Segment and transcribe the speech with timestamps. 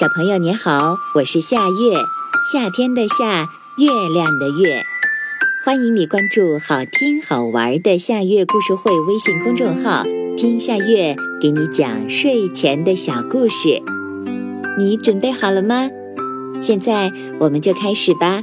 [0.00, 1.94] 小朋友你好，我是夏月，
[2.50, 4.82] 夏天的夏，月亮的月。
[5.62, 10.04] 欢迎你关注好听好玩的夏月故事会微信公众号，
[10.38, 13.82] 听夏月给你讲睡前的小故事。
[14.78, 15.90] 你准备好了吗？
[16.62, 18.42] 现在我们就开始吧。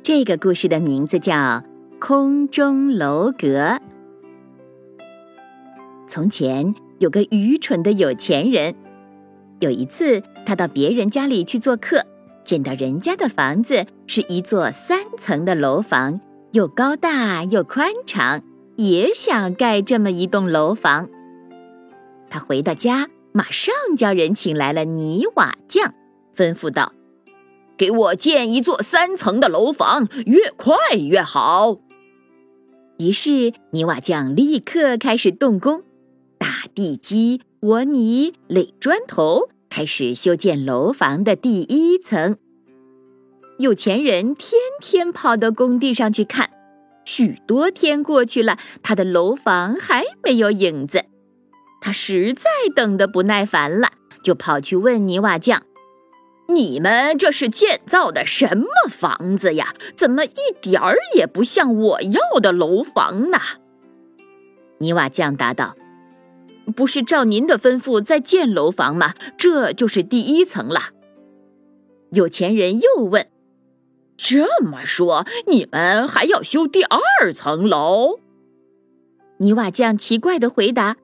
[0.00, 1.64] 这个故事的名字叫。
[2.04, 3.78] 空中楼阁。
[6.08, 8.74] 从前有个愚蠢的有钱人，
[9.60, 12.04] 有一次他到别人家里去做客，
[12.42, 16.20] 见到人家的房子是一座三层的楼房，
[16.50, 18.42] 又高大又宽敞，
[18.74, 21.08] 也想盖这么一栋楼房。
[22.28, 25.94] 他回到家，马上叫人请来了泥瓦匠，
[26.34, 26.94] 吩咐道
[27.78, 31.76] ：“给我建一座三层的楼房，越快越好。”
[33.02, 35.82] 于是泥瓦匠立刻开始动工，
[36.38, 42.36] 打地基、和泥、垒砖头，开始修建楼房的第一层。
[43.58, 46.50] 有钱人天天跑到工地上去看，
[47.04, 51.06] 许多天过去了，他的楼房还没有影子，
[51.80, 53.88] 他实在等得不耐烦了，
[54.22, 55.64] 就跑去问泥瓦匠。
[56.48, 59.74] 你们这是建造的什么房子呀？
[59.96, 63.38] 怎么一点儿也不像我要的楼房呢？
[64.78, 65.76] 泥瓦匠答道
[66.76, 69.14] ：“不是照您的吩咐在建楼房吗？
[69.38, 70.90] 这就是第一层了。”
[72.12, 73.28] 有钱人又问
[74.18, 78.18] ：“这么说，你们还要修第二层楼？”
[79.38, 80.96] 泥瓦匠奇怪的回答：“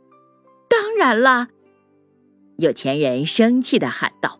[0.69, 1.48] 当然了。”
[2.58, 4.38] 有钱人生气的喊道。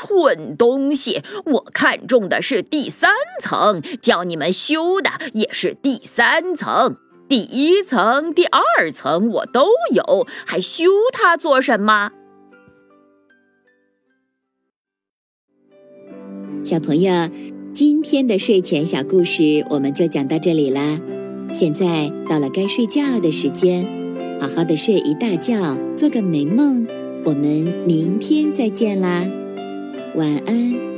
[0.00, 1.22] 蠢东西！
[1.44, 3.10] 我看中的是第三
[3.42, 6.96] 层，叫你们修的也是第三层。
[7.28, 12.12] 第一层、第二层我都有，还修它做什么？
[16.64, 17.28] 小朋友，
[17.74, 20.98] 今天的睡前小故事我们就讲到这里啦。
[21.52, 23.86] 现在到了该睡觉的时间，
[24.40, 26.86] 好好的睡一大觉，做个美梦。
[27.26, 27.44] 我们
[27.86, 29.39] 明天再见啦。
[30.14, 30.89] 晚安。